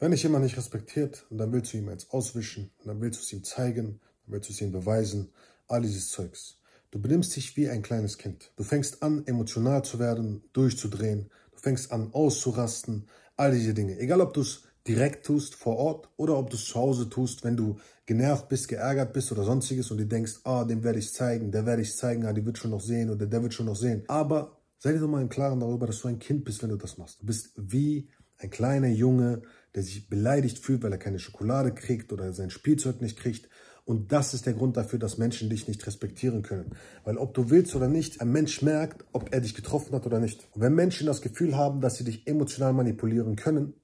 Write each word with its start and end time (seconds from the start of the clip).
Wenn 0.00 0.12
dich 0.12 0.22
jemand 0.22 0.44
nicht 0.44 0.56
respektiert, 0.56 1.26
dann 1.28 1.52
willst 1.52 1.72
du 1.72 1.76
ihm 1.76 1.88
eins 1.88 2.10
auswischen, 2.10 2.70
dann 2.84 3.00
willst 3.00 3.18
du 3.18 3.24
es 3.24 3.32
ihm 3.32 3.42
zeigen, 3.42 4.00
dann 4.24 4.34
willst 4.34 4.48
du 4.48 4.52
es 4.52 4.60
ihm 4.60 4.70
beweisen, 4.70 5.32
all 5.66 5.82
dieses 5.82 6.10
Zeugs. 6.10 6.60
Du 6.92 7.00
benimmst 7.00 7.34
dich 7.34 7.56
wie 7.56 7.68
ein 7.68 7.82
kleines 7.82 8.16
Kind. 8.16 8.52
Du 8.54 8.62
fängst 8.62 9.02
an, 9.02 9.26
emotional 9.26 9.84
zu 9.84 9.98
werden, 9.98 10.44
durchzudrehen. 10.52 11.30
Du 11.50 11.58
fängst 11.58 11.90
an, 11.90 12.10
auszurasten. 12.12 13.08
All 13.36 13.50
diese 13.50 13.74
Dinge. 13.74 13.98
Egal, 13.98 14.20
ob 14.20 14.34
du 14.34 14.42
es 14.42 14.62
direkt 14.86 15.26
tust, 15.26 15.56
vor 15.56 15.76
Ort, 15.76 16.08
oder 16.16 16.38
ob 16.38 16.48
du 16.50 16.56
es 16.56 16.66
zu 16.66 16.76
Hause 16.76 17.10
tust, 17.10 17.42
wenn 17.42 17.56
du 17.56 17.78
genervt 18.06 18.48
bist, 18.48 18.68
geärgert 18.68 19.12
bist 19.12 19.32
oder 19.32 19.42
sonstiges 19.42 19.90
und 19.90 19.98
du 19.98 20.06
denkst, 20.06 20.36
ah, 20.44 20.64
dem 20.64 20.84
werde 20.84 21.00
ich 21.00 21.12
zeigen, 21.12 21.50
der 21.50 21.66
werde 21.66 21.82
ich 21.82 21.94
zeigen, 21.96 22.24
ah, 22.24 22.32
die 22.32 22.46
wird 22.46 22.56
schon 22.56 22.70
noch 22.70 22.80
sehen 22.80 23.10
oder 23.10 23.26
der 23.26 23.42
wird 23.42 23.52
schon 23.52 23.66
noch 23.66 23.76
sehen. 23.76 24.04
Aber 24.06 24.56
sei 24.78 24.92
dir 24.92 25.00
doch 25.00 25.08
mal 25.08 25.20
im 25.20 25.28
Klaren 25.28 25.60
darüber, 25.60 25.88
dass 25.88 26.00
du 26.00 26.08
ein 26.08 26.20
Kind 26.20 26.44
bist, 26.44 26.62
wenn 26.62 26.70
du 26.70 26.76
das 26.76 26.98
machst. 26.98 27.20
Du 27.20 27.26
bist 27.26 27.52
wie 27.56 28.08
ein 28.38 28.50
kleiner 28.50 28.88
Junge, 28.88 29.42
der 29.74 29.82
sich 29.82 30.08
beleidigt 30.08 30.58
fühlt, 30.58 30.82
weil 30.82 30.92
er 30.92 30.98
keine 30.98 31.18
Schokolade 31.18 31.72
kriegt 31.72 32.12
oder 32.12 32.32
sein 32.32 32.50
Spielzeug 32.50 33.00
nicht 33.00 33.18
kriegt. 33.18 33.48
Und 33.84 34.12
das 34.12 34.34
ist 34.34 34.46
der 34.46 34.52
Grund 34.52 34.76
dafür, 34.76 34.98
dass 34.98 35.18
Menschen 35.18 35.48
dich 35.48 35.66
nicht 35.66 35.86
respektieren 35.86 36.42
können. 36.42 36.72
Weil 37.04 37.16
ob 37.16 37.32
du 37.34 37.50
willst 37.50 37.74
oder 37.74 37.88
nicht, 37.88 38.20
ein 38.20 38.30
Mensch 38.30 38.60
merkt, 38.60 39.04
ob 39.12 39.32
er 39.32 39.40
dich 39.40 39.54
getroffen 39.54 39.94
hat 39.94 40.04
oder 40.06 40.20
nicht. 40.20 40.46
Und 40.52 40.60
wenn 40.60 40.74
Menschen 40.74 41.06
das 41.06 41.22
Gefühl 41.22 41.56
haben, 41.56 41.80
dass 41.80 41.96
sie 41.96 42.04
dich 42.04 42.26
emotional 42.26 42.72
manipulieren 42.74 43.36
können, 43.36 43.74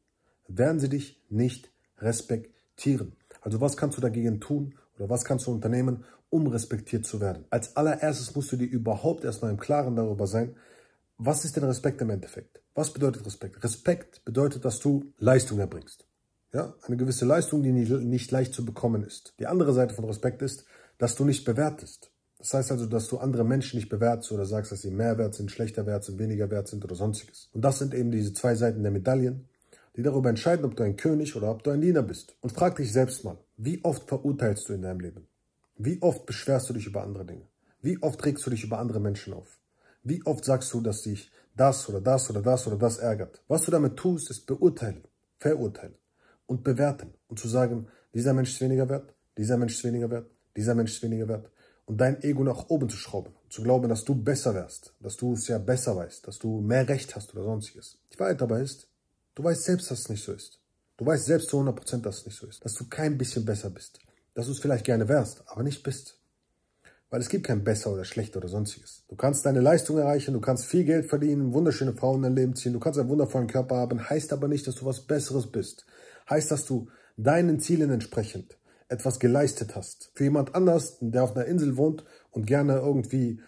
werden 0.46 0.78
sie 0.78 0.90
dich 0.90 1.24
nicht 1.30 1.70
respektieren. 1.98 3.16
Also 3.40 3.60
was 3.60 3.76
kannst 3.76 3.96
du 3.96 4.02
dagegen 4.02 4.40
tun 4.40 4.74
oder 4.96 5.09
was 5.09 5.24
kannst 5.24 5.46
du 5.46 5.52
unternehmen, 5.52 6.04
um 6.28 6.46
respektiert 6.48 7.06
zu 7.06 7.20
werden? 7.20 7.45
Als 7.50 7.76
allererstes 7.76 8.34
musst 8.34 8.52
du 8.52 8.56
dir 8.56 8.66
überhaupt 8.66 9.24
erstmal 9.24 9.50
im 9.50 9.59
Klaren 9.59 9.96
darüber 9.96 10.26
sein, 10.26 10.54
was 11.16 11.45
ist 11.45 11.56
denn 11.56 11.64
Respekt 11.64 12.00
im 12.02 12.10
Endeffekt? 12.10 12.63
Was 12.74 12.92
bedeutet 12.92 13.24
Respekt? 13.24 13.62
Respekt 13.62 14.24
bedeutet, 14.24 14.64
dass 14.64 14.80
du 14.80 15.12
Leistung 15.19 15.60
erbringst. 15.60 16.06
Ja, 16.52 16.74
eine 16.82 16.96
gewisse 16.96 17.24
Leistung, 17.24 17.62
die 17.62 17.73
nicht 17.73 18.30
leicht 18.30 18.52
zu 18.52 18.65
bekommen 18.65 19.05
ist. 19.05 19.34
Die 19.38 19.46
andere 19.46 19.73
Seite 19.73 19.95
von 19.95 20.05
Respekt 20.05 20.43
ist, 20.43 20.65
dass 20.98 21.15
du 21.15 21.24
nicht 21.24 21.45
bewertest. 21.45 22.10
Das 22.38 22.52
heißt 22.52 22.73
also, 22.73 22.87
dass 22.87 23.09
du 23.09 23.18
andere 23.18 23.45
Menschen 23.45 23.79
nicht 23.79 23.88
bewertest 23.88 24.32
oder 24.32 24.45
sagst, 24.45 24.71
dass 24.73 24.82
sie 24.82 24.90
mehr 24.90 25.18
wert 25.18 25.35
sind, 25.35 25.51
schlechter 25.51 25.87
wert 25.87 26.04
sind, 26.04 26.18
weniger 26.18 26.51
wert 26.51 26.68
sind 26.68 26.85
oder 26.85 26.95
sonstiges. 26.95 27.48
Und 27.52 27.65
das 27.65 27.79
sind 27.79 27.95
eben 27.95 28.10
diese 28.10 28.32
zwei 28.35 28.54
Seiten 28.54 28.82
der 28.82 28.93
Medaillen, 28.93 29.48
die 29.96 30.02
darüber 30.02 30.29
entscheiden, 30.29 30.65
ob 30.65 30.76
du 30.76 30.82
ein 30.82 30.96
König 30.96 31.37
oder 31.37 31.51
ob 31.51 31.63
du 31.63 31.70
ein 31.70 31.80
Diener 31.80 32.02
bist. 32.02 32.37
Und 32.41 32.52
frag 32.52 32.76
dich 32.76 32.93
selbst 32.93 33.24
mal, 33.24 33.38
wie 33.57 33.82
oft 33.85 34.09
verurteilst 34.09 34.68
du 34.68 34.73
in 34.73 34.82
deinem 34.82 35.01
Leben? 35.01 35.29
Wie 35.76 36.02
oft 36.02 36.26
beschwerst 36.26 36.68
du 36.68 36.74
dich 36.74 36.87
über 36.87 37.02
andere 37.02 37.24
Dinge? 37.24 37.46
Wie 37.80 38.02
oft 38.02 38.24
regst 38.24 38.45
du 38.46 38.51
dich 38.51 38.65
über 38.65 38.79
andere 38.79 39.01
Menschen 39.01 39.32
auf? 39.32 39.59
Wie 40.02 40.24
oft 40.26 40.45
sagst 40.45 40.73
du, 40.74 40.80
dass 40.80 41.02
dich 41.02 41.30
das 41.55 41.88
oder 41.88 42.01
das 42.01 42.30
oder 42.30 42.43
das 42.43 42.66
oder 42.66 42.77
das 42.77 42.99
ärgert? 42.99 43.43
Was 43.49 43.63
du 43.63 43.71
damit 43.71 43.97
tust, 43.97 44.30
ist 44.30 44.47
beurteilen, 44.47 45.05
verurteilen 45.38 45.95
und 46.47 46.65
bewerten 46.65 47.15
und 47.29 47.38
zu 47.38 47.49
sagen, 47.49 47.88
dieser 48.13 48.35
Mensch 48.35 48.51
ist 48.51 48.60
weniger 48.60 48.88
wert, 48.88 49.15
dieser 49.37 49.57
Mensch 49.57 49.75
ist 49.75 49.85
weniger 49.85 50.10
wert, 50.10 50.30
dieser 50.57 50.75
Mensch 50.75 50.93
ist 50.93 51.02
weniger 51.02 51.29
wert 51.29 51.51
und 51.87 52.01
dein 52.01 52.23
Ego 52.23 52.45
nach 52.45 52.69
oben 52.69 52.88
zu 52.88 52.97
schrauben, 52.97 53.35
zu 53.49 53.63
glauben, 53.63 53.88
dass 53.88 54.05
du 54.05 54.15
besser 54.15 54.55
wärst, 54.55 54.95
dass 55.01 55.16
du 55.16 55.35
es 55.35 55.49
ja 55.49 55.59
besser 55.59 55.97
weißt, 55.97 56.27
dass 56.27 56.38
du 56.38 56.60
mehr 56.60 56.88
Recht 56.88 57.15
hast 57.15 57.35
oder 57.35 57.45
sonstiges. 57.45 57.99
Die 58.13 58.19
Wahrheit 58.19 58.41
dabei 58.41 58.63
ist, 58.63 58.88
du 59.35 59.45
weißt 59.45 59.65
selbst, 59.65 59.91
dass 59.91 60.01
es 60.01 60.09
nicht 60.09 60.25
so 60.25 60.32
ist. 60.32 60.60
Du 60.97 61.05
weißt 61.05 61.25
selbst 61.25 61.49
zu 61.49 61.59
100%, 61.59 62.02
dass 62.02 62.19
es 62.19 62.27
nicht 62.27 62.38
so 62.38 62.47
ist, 62.47 62.65
dass 62.65 62.75
du 62.75 62.88
kein 62.88 63.19
bisschen 63.19 63.45
besser 63.45 63.71
bist, 63.71 63.99
dass 64.34 64.47
du 64.47 64.53
es 64.53 64.60
vielleicht 64.60 64.84
gerne 64.84 65.09
wärst, 65.09 65.43
aber 65.47 65.62
nicht 65.62 65.82
bist. 65.82 66.19
Weil 67.10 67.21
es 67.21 67.28
gibt 67.28 67.47
kein 67.47 67.62
besser 67.62 67.93
oder 67.93 68.05
schlechter 68.05 68.38
oder 68.38 68.49
sonstiges. 68.49 69.05
Du 69.09 69.16
kannst 69.16 69.47
deine 69.47 69.60
Leistung 69.60 69.99
erreichen, 69.99 70.34
du 70.34 70.41
kannst 70.41 70.66
viel 70.66 70.84
Geld 70.84 71.06
verdienen, 71.06 71.53
wunderschöne 71.53 71.94
Frauen 71.94 72.16
in 72.16 72.22
dein 72.22 72.37
Leben 72.37 72.56
ziehen, 72.56 72.72
du 72.72 72.81
kannst 72.81 72.99
einen 72.99 73.09
wundervollen 73.09 73.47
Körper 73.47 73.77
haben, 73.77 74.09
heißt 74.09 74.33
aber 74.33 74.49
nicht, 74.49 74.66
dass 74.66 74.77
du 74.77 74.87
was 74.87 75.06
Besseres 75.06 75.47
bist. 75.47 75.87
Heißt, 76.28 76.50
dass 76.50 76.66
du 76.66 76.88
deinen 77.16 77.60
Zielen 77.60 77.91
entsprechend 77.91 78.59
etwas 78.88 79.19
geleistet 79.19 79.77
hast. 79.77 80.10
Für 80.15 80.25
jemand 80.25 80.55
anders, 80.55 80.99
der 81.00 81.25
auf 81.25 81.37
einer 81.37 81.47
Insel 81.47 81.77
wohnt 81.77 82.05
und 82.31 82.47
gerne 82.47 82.78
irgendwie 82.78 83.41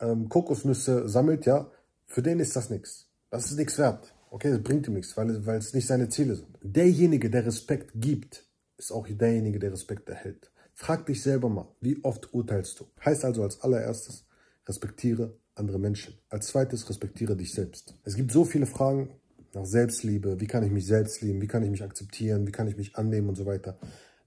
ähm, 0.00 0.28
Kokosnüsse 0.28 1.08
sammelt, 1.08 1.46
ja, 1.46 1.70
für 2.06 2.22
den 2.22 2.40
ist 2.40 2.56
das 2.56 2.70
nichts. 2.70 3.08
Das 3.30 3.46
ist 3.46 3.56
nichts 3.56 3.78
wert. 3.78 4.12
Okay, 4.30 4.50
das 4.50 4.62
bringt 4.62 4.86
ihm 4.88 4.94
nichts, 4.94 5.16
weil, 5.16 5.44
weil 5.46 5.58
es 5.58 5.74
nicht 5.74 5.86
seine 5.86 6.08
Ziele 6.08 6.36
sind. 6.36 6.56
Derjenige, 6.62 7.30
der 7.30 7.46
Respekt 7.46 7.90
gibt, 7.94 8.46
ist 8.76 8.92
auch 8.92 9.06
derjenige, 9.08 9.58
der 9.58 9.72
Respekt 9.72 10.08
erhält. 10.08 10.50
Frag 10.82 11.04
dich 11.04 11.22
selber 11.22 11.50
mal, 11.50 11.68
wie 11.82 12.02
oft 12.04 12.32
urteilst 12.32 12.80
du? 12.80 12.86
Heißt 13.04 13.26
also 13.26 13.42
als 13.42 13.60
allererstes, 13.60 14.24
respektiere 14.66 15.36
andere 15.54 15.78
Menschen. 15.78 16.14
Als 16.30 16.46
zweites, 16.46 16.88
respektiere 16.88 17.36
dich 17.36 17.52
selbst. 17.52 17.98
Es 18.02 18.14
gibt 18.16 18.32
so 18.32 18.46
viele 18.46 18.64
Fragen 18.64 19.10
nach 19.52 19.66
Selbstliebe. 19.66 20.40
Wie 20.40 20.46
kann 20.46 20.64
ich 20.64 20.72
mich 20.72 20.86
selbst 20.86 21.20
lieben? 21.20 21.42
Wie 21.42 21.46
kann 21.48 21.62
ich 21.62 21.70
mich 21.70 21.82
akzeptieren? 21.82 22.46
Wie 22.46 22.50
kann 22.50 22.66
ich 22.66 22.78
mich 22.78 22.96
annehmen 22.96 23.28
und 23.28 23.34
so 23.34 23.44
weiter? 23.44 23.76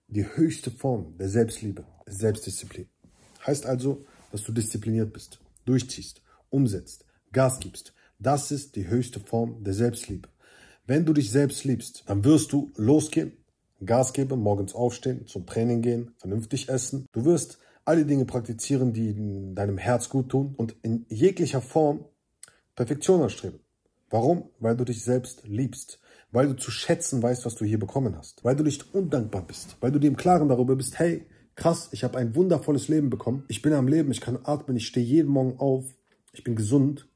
Die 0.07 0.27
höchste 0.35 0.69
Form 0.69 1.17
der 1.17 1.27
Selbstliebe 1.27 1.85
ist 2.05 2.19
Selbstdisziplin. 2.19 2.87
Heißt 3.47 3.65
also, 3.65 4.05
dass 4.31 4.43
du 4.43 4.51
diszipliniert 4.51 5.11
bist, 5.11 5.39
durchziehst, 5.65 6.21
umsetzt, 6.51 7.03
Gas 7.31 7.59
gibst. 7.61 7.95
Das 8.19 8.51
ist 8.51 8.75
die 8.75 8.87
höchste 8.87 9.19
Form 9.19 9.63
der 9.63 9.73
Selbstliebe. 9.73 10.29
Wenn 10.85 11.03
du 11.03 11.13
dich 11.13 11.31
selbst 11.31 11.63
liebst, 11.63 12.03
dann 12.05 12.23
wirst 12.23 12.53
du 12.53 12.71
losgehen, 12.75 13.42
Gas 13.85 14.13
geben, 14.13 14.39
morgens 14.41 14.73
aufstehen, 14.75 15.27
zum 15.27 15.45
Training 15.45 15.81
gehen, 15.81 16.11
vernünftig 16.17 16.69
essen. 16.69 17.05
Du 17.11 17.25
wirst 17.25 17.59
all 17.85 17.97
die 17.97 18.05
Dinge 18.05 18.25
praktizieren, 18.25 18.93
die 18.93 19.53
deinem 19.55 19.77
Herz 19.77 20.09
gut 20.09 20.29
tun 20.29 20.53
und 20.57 20.75
in 20.81 21.05
jeglicher 21.09 21.61
Form 21.61 22.05
Perfektion 22.75 23.21
anstreben. 23.21 23.59
Warum? 24.09 24.49
Weil 24.59 24.75
du 24.75 24.85
dich 24.85 25.03
selbst 25.03 25.47
liebst. 25.47 25.99
Weil 26.31 26.47
du 26.47 26.53
zu 26.53 26.71
schätzen 26.71 27.21
weißt, 27.21 27.45
was 27.45 27.55
du 27.55 27.65
hier 27.65 27.79
bekommen 27.79 28.17
hast. 28.17 28.43
Weil 28.43 28.55
du 28.55 28.63
nicht 28.63 28.93
undankbar 28.93 29.45
bist. 29.45 29.77
Weil 29.81 29.91
du 29.91 29.99
dir 29.99 30.07
im 30.07 30.17
Klaren 30.17 30.49
darüber 30.49 30.75
bist, 30.75 30.97
hey, 30.97 31.25
krass, 31.55 31.89
ich 31.91 32.03
habe 32.03 32.17
ein 32.17 32.35
wundervolles 32.35 32.87
Leben 32.87 33.09
bekommen. 33.09 33.43
Ich 33.47 33.61
bin 33.61 33.73
am 33.73 33.87
Leben, 33.87 34.11
ich 34.11 34.21
kann 34.21 34.39
atmen, 34.43 34.77
ich 34.77 34.87
stehe 34.87 35.05
jeden 35.05 35.29
Morgen 35.29 35.59
auf. 35.59 35.85
Ich 36.31 36.43
bin 36.43 36.55
gesund. 36.55 37.07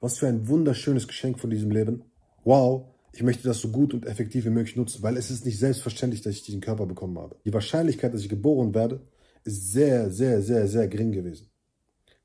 Was 0.00 0.18
für 0.18 0.28
ein 0.28 0.48
wunderschönes 0.48 1.08
Geschenk 1.08 1.38
von 1.38 1.50
diesem 1.50 1.70
Leben. 1.70 2.04
Wow, 2.44 2.86
ich 3.16 3.22
möchte 3.22 3.48
das 3.48 3.60
so 3.60 3.68
gut 3.68 3.94
und 3.94 4.04
effektiv 4.04 4.44
wie 4.44 4.50
möglich 4.50 4.76
nutzen, 4.76 5.02
weil 5.02 5.16
es 5.16 5.30
ist 5.30 5.46
nicht 5.46 5.58
selbstverständlich, 5.58 6.20
dass 6.20 6.34
ich 6.34 6.42
diesen 6.42 6.60
Körper 6.60 6.84
bekommen 6.84 7.18
habe. 7.18 7.36
Die 7.46 7.52
Wahrscheinlichkeit, 7.52 8.12
dass 8.12 8.20
ich 8.20 8.28
geboren 8.28 8.74
werde, 8.74 9.00
ist 9.42 9.72
sehr, 9.72 10.10
sehr, 10.10 10.42
sehr, 10.42 10.68
sehr 10.68 10.86
gering 10.86 11.12
gewesen. 11.12 11.48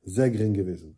Sehr 0.04 0.30
gering 0.30 0.54
gewesen. 0.54 0.98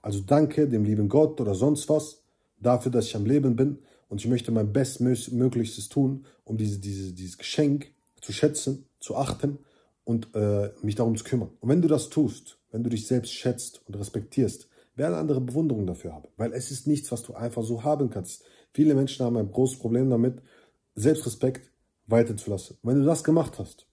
Also 0.00 0.20
danke 0.20 0.68
dem 0.68 0.84
lieben 0.84 1.08
Gott 1.08 1.40
oder 1.40 1.56
sonst 1.56 1.88
was 1.88 2.22
dafür, 2.60 2.92
dass 2.92 3.06
ich 3.06 3.16
am 3.16 3.26
Leben 3.26 3.56
bin 3.56 3.78
und 4.08 4.20
ich 4.20 4.28
möchte 4.28 4.52
mein 4.52 4.72
Bestmöglichstes 4.72 5.88
tun, 5.88 6.24
um 6.44 6.56
diese, 6.56 6.78
diese, 6.78 7.12
dieses 7.12 7.36
Geschenk 7.36 7.90
zu 8.20 8.32
schätzen, 8.32 8.84
zu 9.00 9.16
achten 9.16 9.58
und 10.04 10.28
äh, 10.36 10.70
mich 10.82 10.94
darum 10.94 11.16
zu 11.16 11.24
kümmern. 11.24 11.50
Und 11.58 11.68
wenn 11.68 11.82
du 11.82 11.88
das 11.88 12.10
tust, 12.10 12.58
wenn 12.70 12.84
du 12.84 12.90
dich 12.90 13.08
selbst 13.08 13.32
schätzt 13.32 13.82
und 13.88 13.96
respektierst, 13.96 14.68
werden 14.94 15.14
andere 15.14 15.40
Bewunderung 15.40 15.86
dafür 15.86 16.12
haben. 16.12 16.28
Weil 16.36 16.52
es 16.52 16.70
ist 16.70 16.86
nichts, 16.86 17.10
was 17.10 17.22
du 17.22 17.34
einfach 17.34 17.64
so 17.64 17.82
haben 17.82 18.10
kannst. 18.10 18.44
Viele 18.72 18.94
Menschen 18.94 19.24
haben 19.24 19.36
ein 19.36 19.50
großes 19.50 19.78
Problem 19.78 20.08
damit, 20.10 20.40
Selbstrespekt 20.94 21.70
walten 22.06 22.36
zu 22.38 22.50
lassen. 22.50 22.76
wenn 22.82 22.98
du 22.98 23.04
das 23.04 23.24
gemacht 23.24 23.58
hast, 23.58 23.86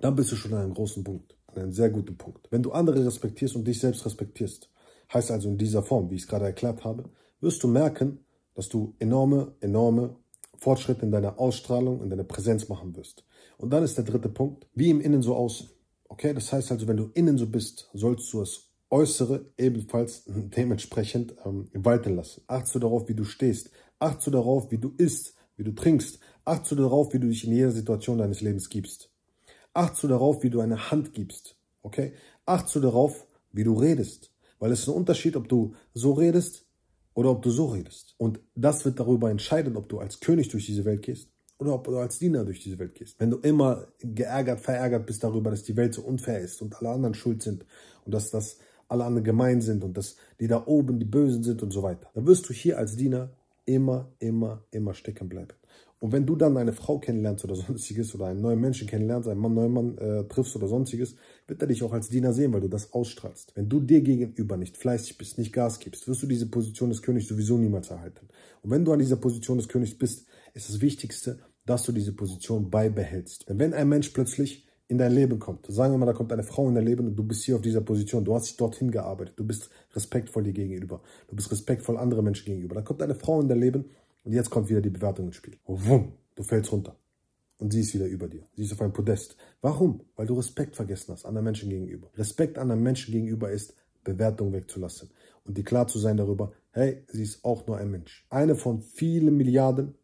dann 0.00 0.14
bist 0.14 0.32
du 0.32 0.36
schon 0.36 0.54
an 0.54 0.62
einem 0.62 0.74
großen 0.74 1.04
Punkt, 1.04 1.36
an 1.48 1.62
einem 1.62 1.72
sehr 1.72 1.90
guten 1.90 2.16
Punkt. 2.16 2.48
Wenn 2.50 2.62
du 2.62 2.72
andere 2.72 3.04
respektierst 3.04 3.56
und 3.56 3.64
dich 3.64 3.80
selbst 3.80 4.04
respektierst, 4.04 4.70
heißt 5.12 5.30
also 5.30 5.48
in 5.48 5.58
dieser 5.58 5.82
Form, 5.82 6.10
wie 6.10 6.16
ich 6.16 6.22
es 6.22 6.28
gerade 6.28 6.44
erklärt 6.44 6.84
habe, 6.84 7.10
wirst 7.40 7.62
du 7.62 7.68
merken, 7.68 8.24
dass 8.54 8.68
du 8.68 8.94
enorme, 8.98 9.54
enorme 9.60 10.16
Fortschritte 10.56 11.02
in 11.02 11.12
deiner 11.12 11.38
Ausstrahlung, 11.38 12.02
in 12.02 12.10
deiner 12.10 12.24
Präsenz 12.24 12.68
machen 12.68 12.96
wirst. 12.96 13.24
Und 13.56 13.70
dann 13.70 13.84
ist 13.84 13.96
der 13.96 14.04
dritte 14.04 14.28
Punkt, 14.28 14.66
wie 14.74 14.90
im 14.90 15.00
Innen 15.00 15.22
so 15.22 15.34
außen. 15.34 15.68
Okay, 16.08 16.32
das 16.34 16.52
heißt 16.52 16.72
also, 16.72 16.88
wenn 16.88 16.96
du 16.96 17.10
innen 17.14 17.38
so 17.38 17.46
bist, 17.46 17.90
sollst 17.92 18.32
du 18.32 18.42
es 18.42 18.67
Äußere 18.90 19.46
ebenfalls 19.56 20.24
dementsprechend 20.26 21.34
ähm, 21.44 21.68
walten 21.74 22.16
lassen. 22.16 22.42
Achtest 22.46 22.82
darauf, 22.82 23.08
wie 23.08 23.14
du 23.14 23.24
stehst. 23.24 23.70
Achtest 23.98 24.32
darauf, 24.34 24.70
wie 24.70 24.78
du 24.78 24.94
isst, 24.96 25.34
wie 25.56 25.64
du 25.64 25.72
trinkst. 25.72 26.20
Achtest 26.44 26.78
darauf, 26.78 27.12
wie 27.12 27.18
du 27.18 27.28
dich 27.28 27.44
in 27.44 27.52
jeder 27.52 27.72
Situation 27.72 28.18
deines 28.18 28.40
Lebens 28.40 28.68
gibst. 28.68 29.10
Achtest 29.74 30.04
darauf, 30.04 30.42
wie 30.42 30.50
du 30.50 30.60
eine 30.60 30.90
Hand 30.90 31.12
gibst. 31.12 31.56
Okay? 31.82 32.12
Achtest 32.46 32.76
darauf, 32.76 33.26
wie 33.52 33.64
du 33.64 33.74
redest. 33.74 34.32
Weil 34.58 34.72
es 34.72 34.80
ist 34.80 34.88
ein 34.88 34.94
Unterschied, 34.94 35.36
ob 35.36 35.48
du 35.48 35.74
so 35.94 36.12
redest 36.12 36.66
oder 37.14 37.30
ob 37.30 37.42
du 37.42 37.50
so 37.50 37.66
redest. 37.66 38.14
Und 38.18 38.40
das 38.54 38.84
wird 38.84 38.98
darüber 39.00 39.30
entscheiden, 39.30 39.76
ob 39.76 39.88
du 39.88 39.98
als 39.98 40.20
König 40.20 40.48
durch 40.48 40.66
diese 40.66 40.84
Welt 40.84 41.02
gehst 41.02 41.30
oder 41.58 41.74
ob 41.74 41.84
du 41.84 41.96
als 41.98 42.18
Diener 42.18 42.44
durch 42.44 42.60
diese 42.60 42.78
Welt 42.78 42.94
gehst. 42.94 43.18
Wenn 43.18 43.30
du 43.30 43.38
immer 43.38 43.88
geärgert, 43.98 44.60
verärgert 44.60 45.06
bist 45.06 45.24
darüber, 45.24 45.50
dass 45.50 45.64
die 45.64 45.76
Welt 45.76 45.94
so 45.94 46.02
unfair 46.02 46.40
ist 46.40 46.62
und 46.62 46.76
alle 46.76 46.90
anderen 46.90 47.14
schuld 47.14 47.42
sind 47.42 47.66
und 48.04 48.14
dass 48.14 48.30
das 48.30 48.58
alle 48.88 49.04
anderen 49.04 49.24
gemein 49.24 49.60
sind 49.60 49.84
und 49.84 49.96
dass 49.96 50.16
die 50.40 50.48
da 50.48 50.64
oben 50.66 50.98
die 50.98 51.04
Bösen 51.04 51.42
sind 51.42 51.62
und 51.62 51.70
so 51.70 51.82
weiter. 51.82 52.08
Dann 52.14 52.26
wirst 52.26 52.48
du 52.48 52.54
hier 52.54 52.78
als 52.78 52.96
Diener 52.96 53.30
immer, 53.64 54.08
immer, 54.18 54.62
immer 54.70 54.94
stecken 54.94 55.28
bleiben. 55.28 55.54
Und 56.00 56.12
wenn 56.12 56.26
du 56.26 56.36
dann 56.36 56.56
eine 56.56 56.72
Frau 56.72 56.98
kennenlernst 56.98 57.44
oder 57.44 57.54
sonstiges 57.66 58.14
oder 58.14 58.26
einen 58.26 58.40
neuen 58.40 58.60
Menschen 58.60 58.86
kennenlernst, 58.86 59.28
einen 59.28 59.40
Mann, 59.40 59.54
neuen 59.54 59.72
Mann 59.72 59.98
äh, 59.98 60.24
triffst 60.24 60.54
oder 60.56 60.68
sonstiges, 60.68 61.16
wird 61.46 61.60
er 61.60 61.68
dich 61.68 61.82
auch 61.82 61.92
als 61.92 62.08
Diener 62.08 62.32
sehen, 62.32 62.52
weil 62.52 62.60
du 62.60 62.68
das 62.68 62.92
ausstrahlst. 62.92 63.52
Wenn 63.56 63.68
du 63.68 63.80
dir 63.80 64.00
gegenüber 64.00 64.56
nicht 64.56 64.76
fleißig 64.76 65.18
bist, 65.18 65.38
nicht 65.38 65.52
Gas 65.52 65.80
gibst, 65.80 66.06
wirst 66.06 66.22
du 66.22 66.26
diese 66.26 66.46
Position 66.46 66.90
des 66.90 67.02
Königs 67.02 67.28
sowieso 67.28 67.58
niemals 67.58 67.90
erhalten. 67.90 68.28
Und 68.62 68.70
wenn 68.70 68.84
du 68.84 68.92
an 68.92 69.00
dieser 69.00 69.16
Position 69.16 69.58
des 69.58 69.68
Königs 69.68 69.94
bist, 69.94 70.26
ist 70.54 70.68
das 70.68 70.80
Wichtigste, 70.80 71.40
dass 71.66 71.82
du 71.82 71.92
diese 71.92 72.12
Position 72.12 72.70
beibehältst. 72.70 73.48
Denn 73.48 73.58
wenn 73.58 73.74
ein 73.74 73.88
Mensch 73.88 74.10
plötzlich 74.10 74.67
in 74.88 74.98
dein 74.98 75.12
Leben 75.12 75.38
kommt, 75.38 75.66
sagen 75.66 75.92
wir 75.92 75.98
mal, 75.98 76.06
da 76.06 76.14
kommt 76.14 76.32
eine 76.32 76.42
Frau 76.42 76.68
in 76.68 76.74
dein 76.74 76.84
Leben 76.84 77.06
und 77.06 77.14
du 77.14 77.22
bist 77.22 77.44
hier 77.44 77.56
auf 77.56 77.62
dieser 77.62 77.82
Position, 77.82 78.24
du 78.24 78.34
hast 78.34 78.46
dich 78.46 78.56
dorthin 78.56 78.90
gearbeitet, 78.90 79.34
du 79.36 79.46
bist 79.46 79.68
respektvoll 79.94 80.42
dir 80.42 80.54
gegenüber, 80.54 81.02
du 81.28 81.36
bist 81.36 81.52
respektvoll 81.52 81.98
anderen 81.98 82.24
Menschen 82.24 82.46
gegenüber, 82.46 82.74
dann 82.74 82.84
kommt 82.84 83.02
eine 83.02 83.14
Frau 83.14 83.40
in 83.40 83.48
dein 83.48 83.60
Leben 83.60 83.84
und 84.24 84.32
jetzt 84.32 84.48
kommt 84.48 84.70
wieder 84.70 84.80
die 84.80 84.90
Bewertung 84.90 85.26
ins 85.26 85.36
Spiel. 85.36 85.58
Wumm, 85.66 86.12
du 86.34 86.42
fällst 86.42 86.72
runter. 86.72 86.96
Und 87.58 87.72
sie 87.72 87.80
ist 87.80 87.92
wieder 87.92 88.06
über 88.06 88.28
dir. 88.28 88.44
Sie 88.54 88.62
ist 88.62 88.72
auf 88.72 88.80
einem 88.80 88.92
Podest. 88.92 89.36
Warum? 89.60 90.00
Weil 90.14 90.26
du 90.26 90.34
Respekt 90.34 90.76
vergessen 90.76 91.12
hast 91.12 91.26
anderen 91.26 91.44
Menschen 91.44 91.68
gegenüber. 91.68 92.08
Respekt 92.16 92.56
anderen 92.56 92.82
Menschen 92.82 93.12
gegenüber 93.12 93.50
ist, 93.50 93.74
Bewertung 94.04 94.52
wegzulassen. 94.52 95.10
Und 95.44 95.58
dir 95.58 95.64
klar 95.64 95.88
zu 95.88 95.98
sein 95.98 96.16
darüber, 96.16 96.52
hey, 96.70 97.02
sie 97.08 97.24
ist 97.24 97.44
auch 97.44 97.66
nur 97.66 97.76
ein 97.76 97.90
Mensch. 97.90 98.24
Eine 98.30 98.54
von 98.54 98.80
vielen 98.80 99.36
Milliarden. 99.36 99.94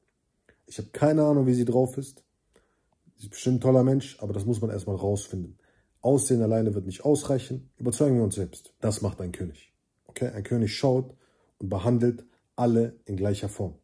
Ich 0.66 0.78
habe 0.78 0.88
keine 0.90 1.22
Ahnung, 1.22 1.46
wie 1.46 1.54
sie 1.54 1.64
drauf 1.64 1.96
ist. 1.96 2.23
Bestimmt 3.34 3.56
ein 3.56 3.60
toller 3.62 3.82
Mensch, 3.82 4.16
aber 4.20 4.32
das 4.32 4.46
muss 4.46 4.60
man 4.60 4.70
erstmal 4.70 4.94
rausfinden. 4.94 5.58
Aussehen 6.00 6.40
alleine 6.40 6.72
wird 6.76 6.86
nicht 6.86 7.04
ausreichen. 7.04 7.69
Überzeugen 7.78 8.14
wir 8.14 8.22
uns 8.22 8.36
selbst. 8.36 8.72
Das 8.81 9.02
macht 9.02 9.20
ein 9.20 9.32
König. 9.32 9.72
Okay? 10.06 10.28
Ein 10.28 10.44
König 10.44 10.72
schaut 10.72 11.16
und 11.58 11.69
behandelt 11.69 12.25
alle 12.54 12.94
in 13.06 13.16
gleicher 13.16 13.48
Form. 13.48 13.75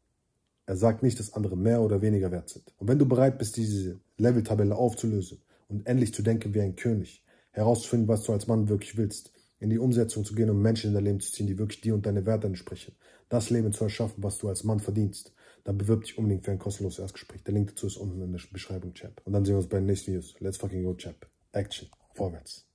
Er 0.67 0.77
sagt 0.77 1.03
nicht, 1.03 1.19
dass 1.19 1.33
andere 1.33 1.57
mehr 1.57 1.83
oder 1.83 2.01
weniger 2.01 2.31
wert 2.31 2.49
sind. 2.49 2.73
Und 2.79 2.87
wenn 2.87 3.01
du 3.01 3.07
bereit 3.07 3.39
bist, 3.39 3.57
diese 3.57 3.99
Level-Tabelle 4.19 4.77
aufzulösen 4.77 5.43
und 5.67 5.85
endlich 5.85 6.15
zu 6.15 6.23
denken 6.23 6.55
wie 6.55 6.61
ein 6.61 6.77
König, 6.77 7.25
herauszufinden, 7.51 8.07
was 8.07 8.23
du 8.23 8.33
als 8.33 8.47
Mann 8.47 8.69
wirklich 8.69 8.97
willst, 8.97 9.33
in 9.59 9.71
die 9.71 9.81
Umsetzung 9.81 10.25
zu 10.25 10.37
gehen 10.37 10.49
und 10.49 10.63
Menschen 10.63 10.91
in 10.91 10.95
dein 10.95 11.05
Leben 11.07 11.19
zu 11.19 11.33
ziehen, 11.33 11.49
die 11.49 11.59
wirklich 11.59 11.81
dir 11.81 11.95
und 11.95 12.07
deine 12.07 12.25
Werte 12.25 12.47
entsprechen, 12.47 12.95
das 13.29 13.51
Leben 13.51 13.73
zu 13.73 13.83
erschaffen, 13.83 14.23
was 14.23 14.39
du 14.39 14.49
als 14.49 14.63
Mann 14.63 14.79
verdienst, 14.79 15.33
dann 15.65 15.79
bewirb 15.79 16.05
dich 16.05 16.19
unbedingt 16.19 16.45
für 16.45 16.51
ein 16.51 16.59
kostenloses 16.59 16.99
Erstgespräch. 16.99 17.43
Der 17.45 17.55
Link 17.55 17.71
dazu 17.71 17.87
ist 17.87 17.97
unten 17.97 18.21
in 18.21 18.33
der 18.33 18.41
Beschreibung, 18.53 18.95
Chap. 18.95 19.21
Und 19.25 19.33
dann 19.33 19.45
sehen 19.45 19.55
wir 19.55 19.59
uns 19.59 19.69
bei 19.69 19.79
den 19.79 19.87
nächsten 19.87 20.13
Videos. 20.13 20.35
Let's 20.41 20.59
fucking 20.59 20.83
go, 20.83 20.95
Chap. 20.95 21.27
Action. 21.53 21.89
Vorwärts. 22.15 22.67